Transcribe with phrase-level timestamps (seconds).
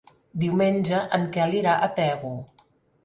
[0.43, 2.33] Diumenge en Quel irà a Pego.